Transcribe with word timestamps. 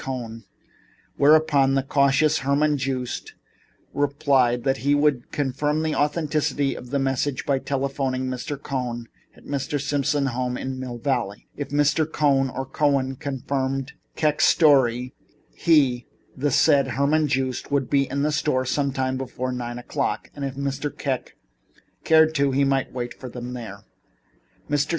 Cohn, 0.01 0.45
whereupon 1.17 1.75
the 1.75 1.83
cautious 1.83 2.39
Herman 2.39 2.75
Joost 2.79 3.35
replied 3.93 4.63
that 4.63 4.77
he 4.77 4.95
would 4.95 5.31
confirm 5.31 5.83
the 5.83 5.93
authenticity 5.93 6.73
of 6.73 6.89
the 6.89 6.97
message 6.97 7.45
by 7.45 7.59
telephoning 7.59 8.27
to 8.31 8.35
Mr. 8.35 8.59
Cohn 8.59 9.07
at 9.37 9.45
Mr. 9.45 9.79
Simon's 9.79 10.31
home 10.31 10.57
in 10.57 10.79
Mill 10.79 10.97
Valley. 10.97 11.47
If 11.55 11.69
Mr. 11.69 12.05
B. 12.07 12.13
Cohn 12.13 12.49
or 12.49 12.65
Cohen 12.65 13.15
confirmed 13.15 13.91
Mr. 13.91 13.93
Kek's 14.15 14.47
story 14.47 15.13
he, 15.53 16.07
the 16.35 16.49
said 16.49 16.87
Herman 16.97 17.27
Joost, 17.27 17.69
would 17.69 17.87
be 17.91 18.09
at 18.09 18.23
the 18.23 18.31
store 18.31 18.65
sometime 18.65 19.17
before 19.17 19.51
nine 19.51 19.77
o'clock, 19.77 20.31
and 20.35 20.43
if 20.43 20.55
Mr. 20.55 20.89
Kek 20.89 21.35
cared 22.03 22.33
to, 22.33 22.49
he 22.49 22.63
might 22.63 22.89
await 22.89 23.21
him 23.23 23.53
there. 23.53 23.81
Mr. 24.67 24.89